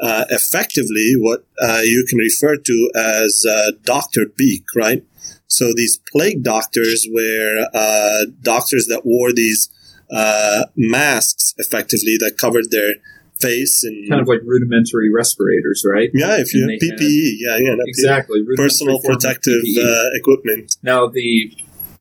[0.00, 5.04] uh, effectively what uh, you can refer to as uh, doctor beak, right?
[5.48, 9.68] So these plague doctors were uh, doctors that wore these
[10.12, 12.94] uh, masks effectively that covered their
[13.40, 16.10] face and kind of like rudimentary respirators, right?
[16.14, 18.44] yeah, if you PPE, yeah, yeah, Exactly.
[18.56, 20.76] personal protective uh, equipment.
[20.82, 21.52] Now, the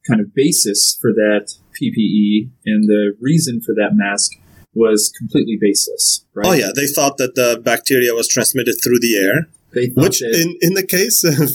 [0.08, 4.32] kind of basis for that PPE and the reason for that mask
[4.74, 6.48] was completely baseless, right?
[6.48, 10.20] Oh yeah, they thought that the bacteria was transmitted through the air, They thought which
[10.20, 11.50] that in in the case of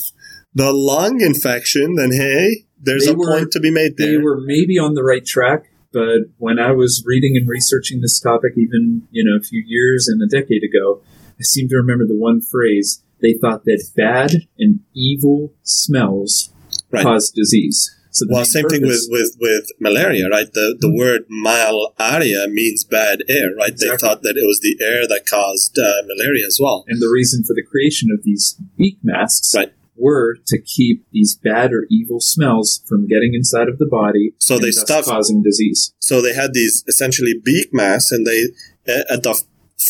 [0.55, 4.13] the lung infection, then hey, there's a were- point to be made there.
[4.13, 8.19] they were maybe on the right track, but when I was reading and researching this
[8.21, 11.01] topic, even you know a few years and a decade ago,
[11.39, 13.03] I seem to remember the one phrase.
[13.23, 16.51] They thought that bad and evil smells
[16.91, 17.03] Right.
[17.03, 17.91] caused disease.
[18.15, 20.47] So well, same thing with, with, with malaria, right?
[20.53, 23.77] The the word malaria means bad air, right?
[23.77, 26.85] They thought that it was the air that caused uh, malaria as well.
[26.87, 29.73] And the reason for the creation of these beak masks Right.
[29.97, 34.33] were to keep these bad or evil smells from getting inside of the body.
[34.39, 35.93] So and they thus stuff- causing disease.
[35.99, 38.41] So they had these essentially beak masks, and they
[38.87, 39.35] at the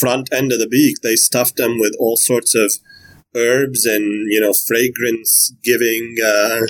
[0.01, 2.73] front end of the beak they stuffed them with all sorts of
[3.37, 6.63] herbs and you know fragrance giving uh,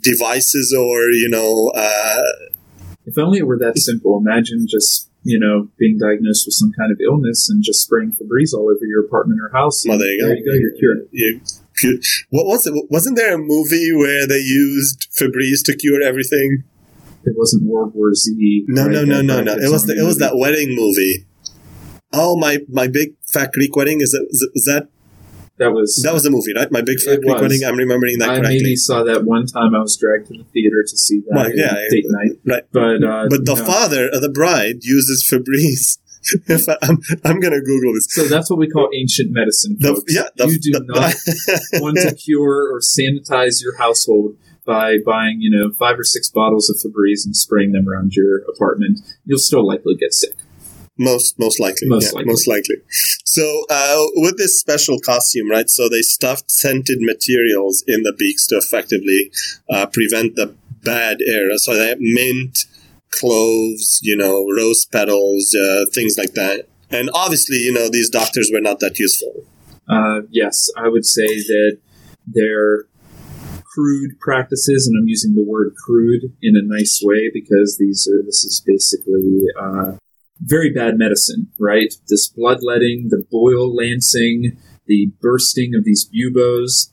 [0.00, 2.22] devices or you know uh,
[3.06, 4.18] If only it were that simple.
[4.18, 8.52] Imagine just you know being diagnosed with some kind of illness and just spraying Febreze
[8.54, 9.84] all over your apartment or house.
[9.86, 10.52] well there you go you go.
[10.54, 11.08] You're cured.
[11.10, 11.40] You-
[11.82, 12.74] you- what was it?
[12.90, 16.64] Wasn't there a movie where they used Febreze to cure everything?
[17.24, 18.64] It wasn't World War Z.
[18.68, 18.90] No, right?
[18.92, 19.52] no, no, no, no.
[19.54, 21.24] It was the, it was that wedding movie.
[22.12, 24.88] Oh my, my big fat Greek wedding is that is that
[25.58, 26.00] That was.
[26.04, 26.70] that was the movie, right?
[26.72, 27.42] My big fat Greek was.
[27.42, 27.62] wedding.
[27.64, 28.30] I'm remembering that.
[28.30, 28.62] I correctly.
[28.62, 29.74] maybe saw that one time.
[29.74, 31.34] I was dragged to the theater to see that.
[31.34, 32.38] Well, yeah, date night.
[32.46, 32.64] right.
[32.72, 33.64] But uh, But the no.
[33.64, 35.98] father of the bride uses Febreze.
[36.46, 38.06] if I, I'm, I'm gonna Google this.
[38.10, 39.76] So that's what we call ancient medicine.
[39.80, 41.14] The, yeah, the, you do the- not
[41.82, 46.70] want to cure or sanitize your household by buying, you know, five or six bottles
[46.70, 49.00] of Febreze and spraying them around your apartment.
[49.24, 50.36] You'll still likely get sick.
[50.98, 52.30] Most most likely, Most yeah, likely.
[52.30, 52.76] most likely.
[53.24, 55.68] So uh, with this special costume, right?
[55.68, 59.30] So they stuffed scented materials in the beaks to effectively
[59.70, 61.56] uh, prevent the bad air.
[61.56, 62.58] So they have mint,
[63.10, 66.66] cloves, you know, rose petals, uh, things like that.
[66.90, 69.44] And obviously, you know, these doctors were not that useful.
[69.88, 71.78] Uh, yes, I would say that
[72.26, 72.84] their
[73.74, 78.22] crude practices, and I'm using the word crude in a nice way because these are
[78.22, 79.96] this is basically uh,
[80.42, 81.94] very bad medicine, right?
[82.08, 86.92] This bloodletting, the boil lancing, the bursting of these buboes.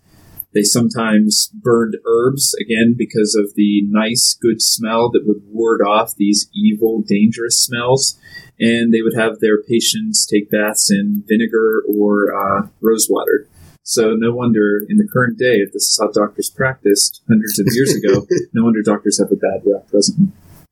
[0.53, 6.15] They sometimes burned herbs again because of the nice, good smell that would ward off
[6.15, 8.19] these evil, dangerous smells.
[8.59, 13.47] And they would have their patients take baths in vinegar or uh, rose water.
[13.83, 17.67] So no wonder in the current day, if this is how doctors practiced hundreds of
[17.71, 20.27] years ago, no wonder doctors have a bad rep presently.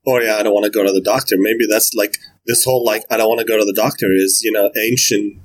[0.05, 1.35] Or yeah, I don't want to go to the doctor.
[1.37, 4.41] Maybe that's like this whole like I don't want to go to the doctor is
[4.43, 5.37] you know ancient,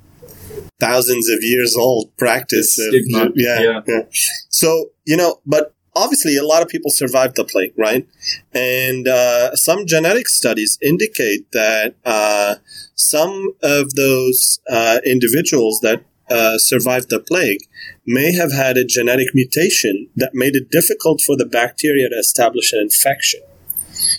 [0.79, 2.79] thousands of years old practice.
[2.79, 2.93] Of,
[3.35, 3.81] yeah, yeah.
[3.87, 4.01] yeah.
[4.49, 8.07] So you know, but obviously a lot of people survived the plague, right?
[8.53, 12.55] And uh, some genetic studies indicate that uh,
[12.95, 17.59] some of those uh, individuals that uh, survived the plague
[18.05, 22.73] may have had a genetic mutation that made it difficult for the bacteria to establish
[22.73, 23.41] an infection.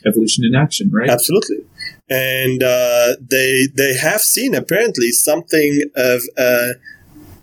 [0.07, 1.11] Evolution in action, right?
[1.11, 1.59] Absolutely.
[2.09, 6.73] And uh, they they have seen apparently something of a,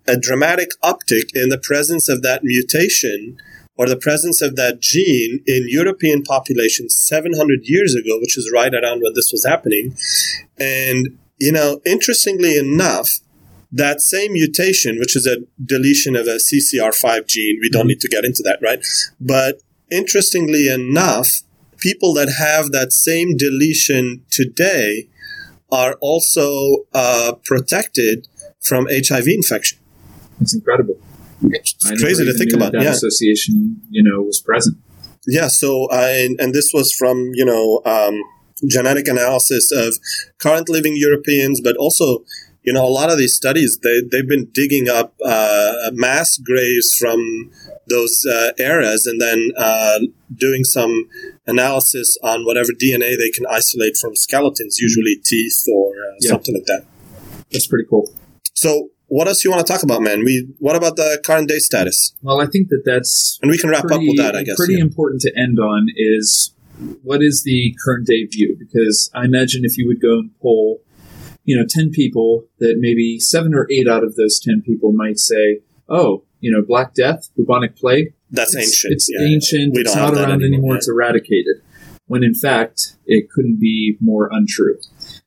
[0.08, 3.38] a dramatic uptick in the presence of that mutation
[3.78, 8.74] or the presence of that gene in European populations 700 years ago, which is right
[8.74, 9.96] around when this was happening.
[10.60, 13.10] And, you know, interestingly enough,
[13.72, 18.10] that same mutation, which is a deletion of a CCR5 gene, we don't need to
[18.10, 18.86] get into that, right?
[19.20, 21.42] But interestingly enough,
[21.82, 25.08] people that have that same deletion today
[25.72, 28.28] are also uh, protected
[28.62, 29.80] from HIV infection.
[30.40, 30.96] It's incredible.
[31.44, 32.72] It's I crazy never to even think knew about.
[32.74, 34.78] That, that Yeah, association, you know, was present.
[35.28, 35.48] yeah.
[35.48, 38.22] So, uh, and, and this was from you know um,
[38.68, 39.98] genetic analysis of
[40.40, 42.24] current living Europeans, but also
[42.64, 46.90] you know a lot of these studies they they've been digging up uh, mass graves
[47.00, 47.52] from
[47.88, 50.00] those uh, eras and then uh,
[50.34, 51.10] doing some
[51.48, 56.30] analysis on whatever DNA they can isolate from skeletons, usually teeth or uh, Yeah.
[56.30, 56.86] something like that.
[57.52, 58.14] That's pretty cool.
[58.54, 60.24] So what else you want to talk about, man?
[60.24, 62.14] We what about the current day status?
[62.22, 64.56] Well, I think that that's And we can wrap pretty, up with that, I guess.
[64.56, 64.82] pretty yeah.
[64.84, 66.54] important to end on is
[67.04, 68.56] what is the current day view?
[68.58, 70.80] Because I imagine if you would go and poll,
[71.44, 75.20] you know, ten people, that maybe seven or eight out of those ten people might
[75.20, 78.94] say, "Oh, you know, Black Death, bubonic plague, That's it's, ancient.
[78.94, 79.26] It's yeah.
[79.26, 79.78] ancient.
[79.78, 80.76] It's not around anymore, anymore.
[80.78, 81.62] It's eradicated."
[82.08, 84.78] When in fact, it couldn't be more untrue.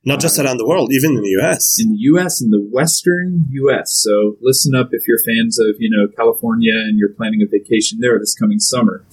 [0.03, 1.77] Not just uh, around the world, even in the U.S.
[1.79, 2.41] in the U.S.
[2.41, 3.91] in the Western U.S.
[4.03, 7.99] So listen up if you're fans of you know California and you're planning a vacation
[8.01, 9.03] there this coming summer.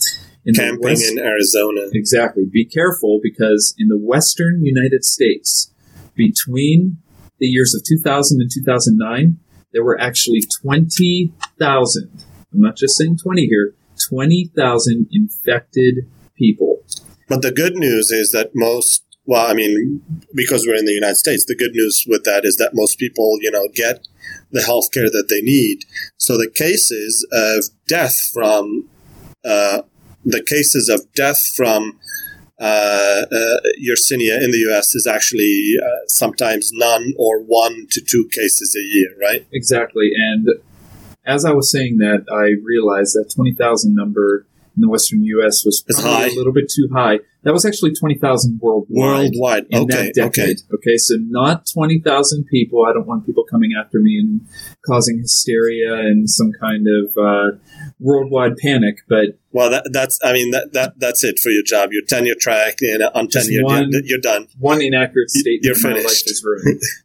[0.44, 1.82] In the Camping West- in Arizona.
[1.92, 2.44] exactly.
[2.44, 5.71] Be careful because in the Western United States,
[6.14, 6.98] between
[7.38, 9.38] the years of 2000 and 2009,
[9.72, 12.24] there were actually 20,000.
[12.52, 13.74] I'm not just saying 20 here.
[14.08, 16.82] 20,000 infected people.
[17.28, 20.02] But the good news is that most, well, I mean,
[20.34, 23.38] because we're in the United States, the good news with that is that most people,
[23.40, 24.06] you know, get
[24.50, 25.84] the health care that they need.
[26.16, 28.88] So the cases of death from,
[29.44, 29.82] uh,
[30.24, 31.98] the cases of death from
[32.62, 34.94] uh, uh, Yersinia in the U.S.
[34.94, 39.44] is actually uh, sometimes none or one to two cases a year, right?
[39.52, 40.12] Exactly.
[40.14, 40.46] And
[41.26, 45.64] as I was saying that, I realized that 20,000 number in the Western U.S.
[45.64, 47.20] was probably a little bit too high.
[47.44, 48.88] That was actually 20,000 worldwide.
[48.96, 49.66] Worldwide.
[49.70, 50.06] In Okay.
[50.06, 50.58] that decade.
[50.58, 50.92] Okay.
[50.92, 50.96] okay.
[50.96, 52.84] So not 20,000 people.
[52.88, 54.42] I don't want people coming after me and
[54.86, 57.56] causing hysteria and some kind of uh,
[57.98, 58.98] worldwide panic.
[59.08, 61.90] But Well, that, that's, I mean, that, that, that's it for your job.
[61.92, 64.46] Your tenure track and on tenure, one- you're, you're done.
[64.60, 66.40] one inaccurate statement you're of my life finished.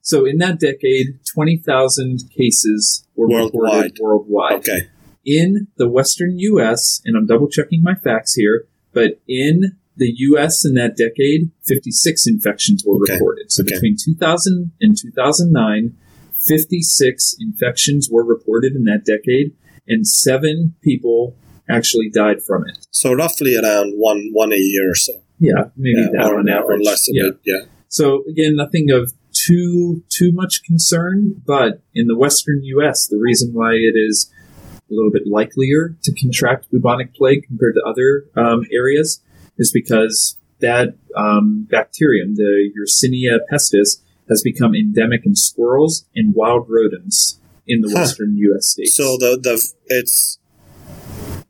[0.03, 3.73] so in that decade, 20,000 cases were Worldwide.
[3.73, 4.53] reported worldwide.
[4.59, 4.87] Okay.
[5.27, 10.63] In the western US, and I'm double checking my facts here, but in the US
[10.65, 13.13] in that decade, 56 infections were Okay.
[13.13, 13.51] reported.
[13.51, 13.75] So Okay.
[13.75, 15.93] between 2000 and 2009,
[16.47, 19.53] 56 infections were reported in that decade,
[19.87, 21.35] and seven people
[21.69, 22.77] actually died from it.
[22.91, 25.13] So roughly around one one a year or so.
[25.39, 26.79] Yeah, maybe Yeah, that or, on average.
[26.79, 27.23] or less a yeah.
[27.23, 27.37] bit.
[27.45, 27.61] Yeah.
[27.89, 33.51] So again, nothing of too too much concern, but in the western U.S., the reason
[33.53, 34.31] why it is
[34.89, 39.21] a little bit likelier to contract bubonic plague compared to other um, areas
[39.57, 46.67] is because that um, bacterium, the Yersinia pestis, has become endemic in squirrels and wild
[46.69, 47.99] rodents in the Huh.
[48.01, 48.67] western U.S.
[48.69, 48.95] states.
[48.95, 50.39] So the the it's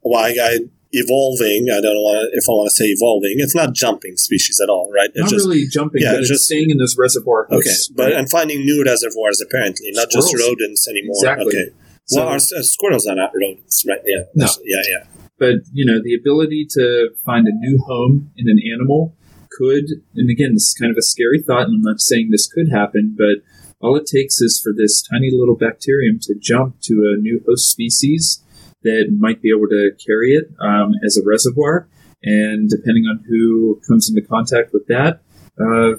[0.01, 0.59] why I
[0.91, 1.67] evolving.
[1.71, 3.35] I don't want if I want to say evolving.
[3.37, 5.09] It's not jumping species at all, right?
[5.13, 8.13] It's not just really jumping, yeah, just- staying in those reservoir okay, but right?
[8.13, 11.15] and finding new reservoirs apparently, not just rodents anymore.
[11.17, 11.47] Exactly.
[11.47, 11.69] Okay.
[12.07, 13.99] So- well, our, uh, squirrels are not rodents, right?
[14.05, 14.23] Yeah.
[14.35, 14.47] No.
[14.63, 14.81] Yeah.
[14.87, 15.03] Yeah.
[15.39, 19.13] but you know the ability to find a new home in an animal
[19.51, 22.47] could and again this is kind of a scary thought and i'm not saying this
[22.51, 23.43] could happen but
[23.79, 27.69] all it takes is for this tiny little bacterium to jump to a new host
[27.69, 28.43] species
[28.83, 31.87] that might be able to carry it um, as a reservoir
[32.23, 35.21] and depending on who comes into contact with that
[35.61, 35.93] uh,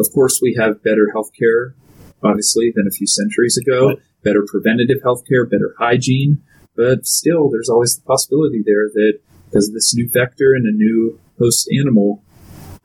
[0.00, 1.74] of course we have better healthcare
[2.22, 3.94] obviously than a few centuries ago.
[4.22, 6.42] Better preventative healthcare better hygiene
[6.80, 10.72] but still, there's always the possibility there that because of this new vector and a
[10.72, 12.22] new host animal,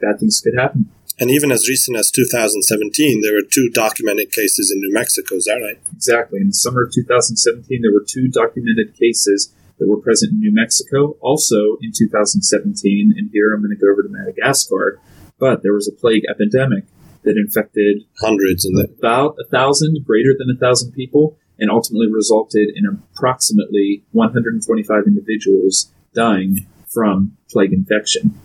[0.02, 0.90] bad things could happen.
[1.18, 5.36] And even as recent as 2017, there were two documented cases in New Mexico.
[5.36, 5.80] Is that right?
[5.94, 6.42] Exactly.
[6.42, 10.54] In the summer of 2017, there were two documented cases that were present in New
[10.54, 11.16] Mexico.
[11.22, 15.00] Also in 2017, and here I'm going to go over to Madagascar,
[15.40, 16.84] but there was a plague epidemic
[17.26, 22.70] that infected Hundreds and about a thousand, greater than a thousand people, and ultimately resulted
[22.76, 28.40] in approximately 125 individuals dying from plague infection.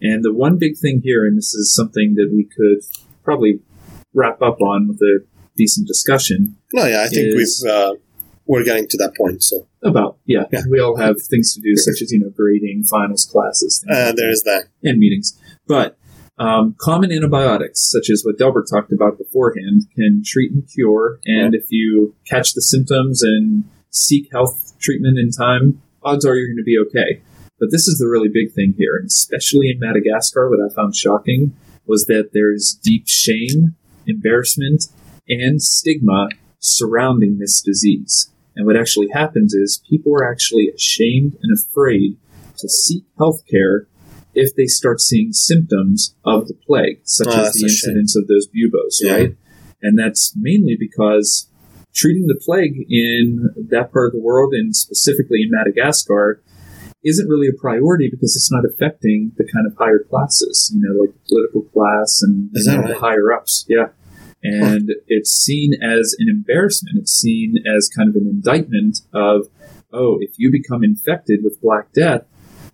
[0.00, 2.84] And the one big thing here, and this is something that we could
[3.24, 3.60] probably
[4.14, 5.24] wrap up on with a
[5.56, 7.94] decent discussion No, yeah, I think we've uh,
[8.46, 9.42] we're getting to that point.
[9.42, 10.62] So about, yeah, Yeah.
[10.68, 14.06] we all have things to do, such as, you know, grading, finals, classes, things uh,
[14.06, 14.64] like there is that.
[14.82, 15.38] and meetings.
[15.66, 15.96] But
[16.42, 21.20] um, common antibiotics, such as what Delbert talked about beforehand, can treat and cure.
[21.24, 26.48] And if you catch the symptoms and seek health treatment in time, odds are you're
[26.48, 27.22] going to be okay.
[27.60, 30.96] But this is the really big thing here, and especially in Madagascar, what I found
[30.96, 31.56] shocking
[31.86, 33.76] was that there's deep shame,
[34.08, 34.86] embarrassment,
[35.28, 38.32] and stigma surrounding this disease.
[38.56, 42.16] And what actually happens is people are actually ashamed and afraid
[42.58, 43.86] to seek health care
[44.34, 47.68] if they start seeing symptoms of the plague, such Oh, as the shame.
[47.68, 49.12] incidence of those buboes, Yeah.
[49.12, 49.36] right?
[49.82, 51.48] And that's mainly because
[51.94, 56.40] treating the plague in that part of the world, and specifically in Madagascar,
[57.04, 61.00] isn't really a priority because it's not affecting the kind of higher classes, you know,
[61.00, 63.66] like the political class and Is you that know, the higher ups.
[63.68, 63.88] Yeah.
[64.44, 66.98] And it's seen as an embarrassment.
[66.98, 69.48] It's seen as kind of an indictment of,
[69.92, 72.24] oh, if you become infected with Black Death,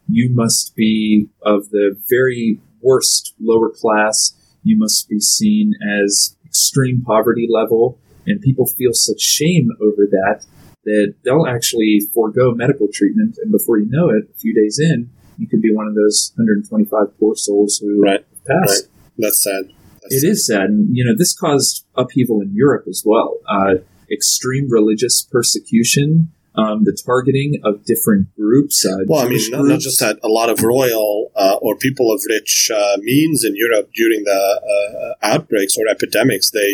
[0.09, 4.35] you must be of the very worst lower class.
[4.63, 7.99] You must be seen as extreme poverty level.
[8.27, 10.45] And people feel such shame over that
[10.85, 13.37] that they'll actually forego medical treatment.
[13.43, 16.33] And before you know it, a few days in, you could be one of those
[16.37, 18.25] 125 poor souls who Right.
[18.47, 18.85] passed.
[18.85, 18.91] Right.
[19.19, 19.71] That's sad.
[20.03, 20.71] That's It is sad.
[20.71, 23.39] And, you know, this caused upheaval in Europe as well.
[23.47, 23.77] Uh,
[24.11, 28.77] extreme religious persecution, um, the targeting of different groups.
[28.85, 30.17] Uh, Well, I mean, Jewish not, not just that.
[30.23, 34.43] A lot of royal uh, or people of rich uh, means in Europe during the
[34.75, 36.71] uh, outbreaks or epidemics, they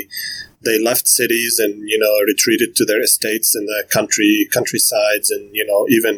[0.68, 5.44] they left cities and you know retreated to their estates in the country countrysides, and
[5.54, 6.14] you know even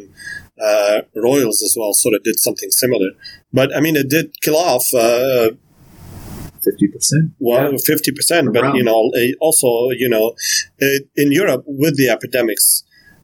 [0.68, 0.96] uh,
[1.28, 3.10] royals as well sort of did something similar.
[3.52, 4.86] But I mean, it did kill off.
[4.94, 5.50] Uh,
[6.66, 7.30] 50%.
[7.38, 7.78] well, Yeah.
[7.78, 8.76] fifty percent, but Around.
[8.76, 10.34] you know, also, you know,
[10.78, 12.82] it, in Europe with the epidemics,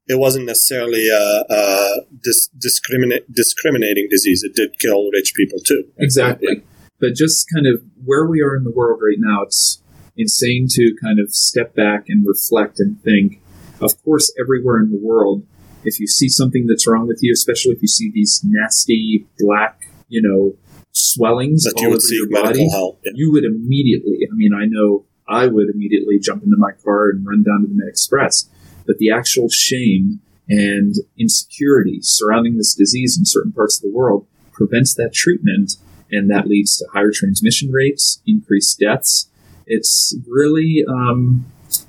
[0.09, 4.43] it wasn't necessarily a, a dis- discriminate discriminating disease.
[4.43, 5.85] It did kill rich people too.
[5.99, 6.63] Exactly.
[7.01, 9.83] But just kind of where we are in the world right now, it's
[10.17, 13.41] insane to kind of step back and reflect and think.
[13.81, 15.45] Of course, everywhere in the world,
[15.85, 19.83] if you see something that's wrong with you, especially if you see these nasty black,
[20.09, 20.55] you know,
[20.93, 23.01] swellings That all you would over seek your medical body, help.
[23.05, 23.13] Yeah.
[23.15, 27.27] you would immediately, I mean, I know I would immediately jump into my car and
[27.27, 28.49] run down to the Med Express.
[28.87, 34.27] But the actual shame and insecurity surrounding this disease in certain parts of the world
[34.53, 35.77] prevents that treatment,
[36.11, 39.31] and that leads to higher transmission rates, increased deaths.
[39.67, 41.47] It's really, um,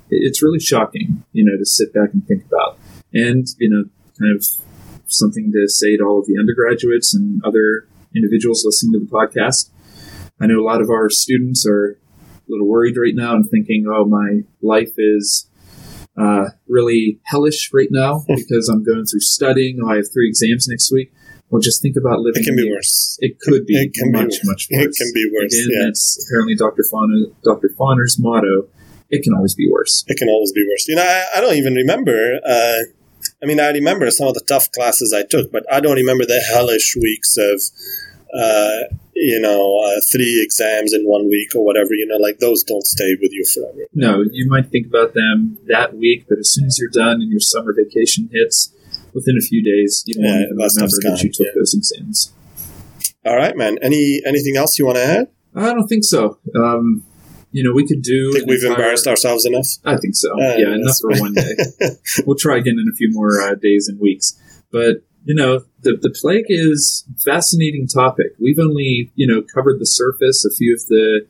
[0.08, 2.78] it's really shocking, you know, to sit back and think about.
[3.12, 3.84] And, you know,
[4.18, 4.46] kind of
[5.06, 9.70] something to say to all of the undergraduates and other individuals listening to the podcast.
[10.40, 11.98] I know a lot of our students are
[12.48, 15.48] a little worried right now and thinking, oh, my life is
[16.16, 19.80] uh, really hellish right now because I'm going through studying.
[19.86, 21.12] I have three exams next week.
[21.50, 22.42] Well, just think about living.
[22.42, 23.18] It can be worse.
[23.20, 24.66] It could be It can be much, worse.
[24.70, 25.84] It can be worse, Again, yeah.
[25.86, 26.82] that's apparently Dr.
[26.90, 27.70] Fauner, Dr.
[27.78, 28.66] Fauner's motto.
[29.10, 30.04] It can always be worse.
[30.08, 30.88] It can always be worse.
[30.88, 32.40] You know, I, I don't even remember.
[32.44, 32.78] Uh,
[33.42, 36.24] I mean, I remember some of the tough classes I took, but I don't remember
[36.24, 37.60] the hellish weeks of,
[38.36, 41.94] uh, you know, uh, three exams in one week or whatever.
[41.94, 43.86] You know, like those don't stay with you forever.
[43.94, 47.30] No, you might think about them that week, but as soon as you're done and
[47.30, 48.72] your summer vacation hits,
[49.14, 51.52] within a few days, you won't Yeah, even remember that you took yeah.
[51.54, 52.32] those exams.
[53.24, 53.78] All right, man.
[53.80, 55.28] Any anything else you want to add?
[55.54, 56.38] I don't think so.
[56.56, 57.04] Um,
[57.52, 58.32] you know, we could do.
[58.34, 59.66] I think we've entire- embarrassed ourselves enough.
[59.84, 60.28] I think so.
[60.32, 61.54] Uh, yeah, enough for one day.
[62.26, 64.38] we'll try again in a few more uh, days and weeks.
[64.72, 68.28] But you know, the the plague is a fascinating topic.
[68.40, 71.26] We've only you know covered the surface, a few of the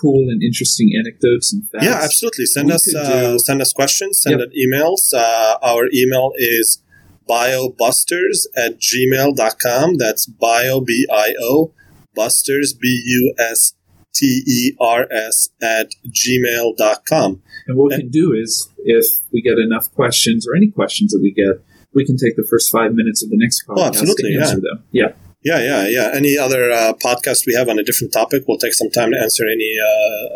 [0.00, 1.84] cool and interesting anecdotes and facts.
[1.84, 2.46] Yeah, absolutely.
[2.46, 4.20] Send We us uh, do- send us questions.
[4.20, 4.48] Send Yep.
[4.48, 5.02] us emails.
[5.14, 6.82] Uh, our email is
[7.28, 9.96] biobusters at gmail.com.
[9.98, 11.72] That's bio b i o
[12.14, 13.74] busters b u s
[14.14, 17.42] t e r s at gmail.com.
[17.66, 21.20] And what we can do is, if we get enough questions or any questions that
[21.22, 21.62] we get,
[21.98, 24.54] we can take the first five minutes of the next podcast Oh, absolutely, to yeah.
[24.66, 24.78] them.
[25.00, 25.10] Yeah.
[25.50, 26.06] Yeah, yeah, yeah.
[26.20, 29.18] Any other uh, podcast we have on a different topic, we'll take some time to
[29.26, 29.88] answer any uh,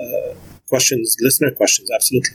[0.03, 0.35] uh,
[0.69, 1.87] questions, listener questions.
[1.99, 2.35] Absolutely.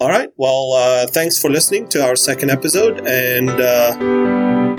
[0.00, 0.30] All right.
[0.36, 3.96] Well, uh, thanks for listening to our second episode, and uh,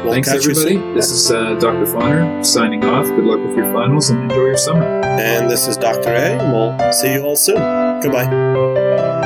[0.04, 0.76] we'll Thanks, everybody.
[0.94, 1.86] This is uh, Dr.
[1.94, 3.08] Fauner signing off.
[3.08, 4.84] Good luck with your finals and enjoy your summer.
[5.30, 6.10] And this is Dr.
[6.10, 6.38] A.
[6.40, 7.62] and We'll see you all soon.
[8.04, 9.25] Goodbye.